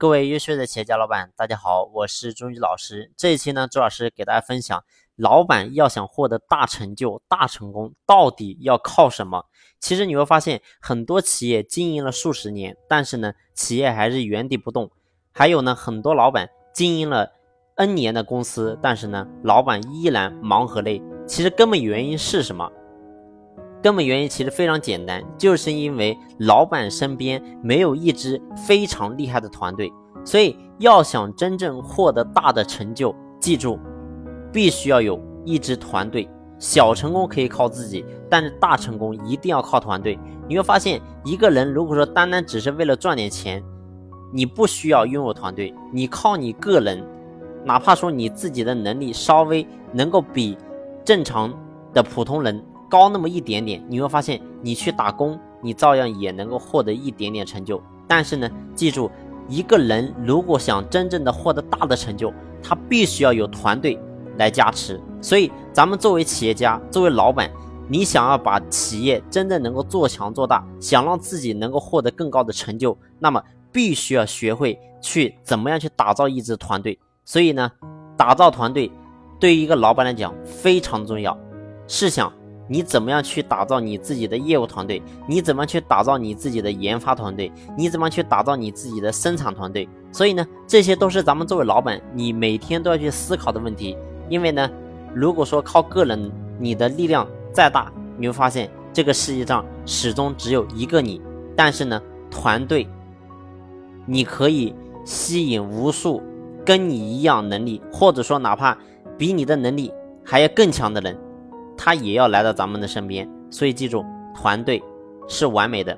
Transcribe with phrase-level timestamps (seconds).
[0.00, 3.10] 各位优秀的企业家老板，大家好，我是钟宇老师。
[3.16, 4.84] 这一期呢，周老师给大家分享，
[5.16, 9.46] 老板要想获得大成就、大成功，到底要靠什么？
[9.80, 14.88] 其实你会发现，很多企业经营了数十年，但是呢，企业还是原地不动。
[15.32, 17.32] 还有呢，很多老板经营了
[17.74, 21.02] N 年的公司，但是呢，老板依然忙和累。
[21.26, 22.70] 其实根本原因是什么？
[23.82, 29.92] 根本原因其实非常简单，就是因为老板身边没有一支非常厉害的团队，
[30.24, 33.78] 所以要想真正获得大的成就，记住，
[34.52, 36.28] 必须要有一支团队。
[36.58, 40.18] 小成功可以靠自己，但是大成功一定要靠团队。
[40.48, 43.62] 你会发现，一个人如果说单单只是为了赚点钱，
[44.32, 47.06] 你不需要拥有团队，你靠你个人，
[47.64, 50.58] 哪怕说你自己的能力稍微能够比
[51.04, 51.54] 正常
[51.94, 52.60] 的普通人。
[52.88, 57.80] 高那么一点点，你会发现你去打工，你照样也能够获得一点点成就。
[58.06, 59.10] 但是呢，记住，
[59.48, 62.32] 一个人如果想真正的获得大的成就，
[62.62, 63.98] 他必须要有团队
[64.38, 64.98] 来加持。
[65.20, 67.50] 所以，咱们作为企业家，作为老板，
[67.88, 76.98] 你想要把企业真正能够做强做大，想让自己能够获得更高的成就，那么必须要学会去怎么样去打造一支团队。
[77.24, 77.70] 所以呢，
[78.16, 78.90] 打造团队
[79.38, 81.36] 对于一个老板来讲非常重要。
[81.86, 82.32] 试想。
[82.68, 85.02] 你怎么样去打造你自己的业务团队？
[85.26, 87.50] 你怎么去打造你自己的研发团队？
[87.76, 89.88] 你怎么去打造你自己的生产团队？
[90.12, 93.96] 所以呢，这些都是咱们作为老板，你每天都要去思考的问题。
[94.28, 94.70] 因为呢，
[95.14, 101.22] 如果说靠个人，你的力量再大，你会发现这个世界上始终只有一个你。
[101.56, 102.86] 但是呢，团队，
[104.04, 106.22] 你可以吸引无数
[106.66, 108.76] 跟你一样能力，或者说哪怕
[109.16, 109.90] 比你的能力
[110.22, 111.18] 还要更强的人。
[111.78, 114.82] 他也要来到咱们的身边，所以记住，团队
[115.28, 115.96] 是完美的，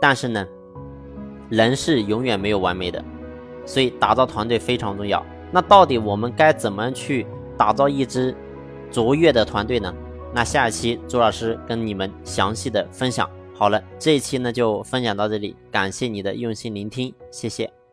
[0.00, 0.46] 但是呢，
[1.50, 3.04] 人是永远没有完美的，
[3.66, 5.22] 所以打造团队非常重要。
[5.50, 7.26] 那到底我们该怎么去
[7.58, 8.34] 打造一支
[8.90, 9.92] 卓越的团队呢？
[10.32, 13.28] 那下一期朱老师跟你们详细的分享。
[13.54, 17.85] 好了，这一期呢就分享到这里，感谢你的用心聆听，谢谢。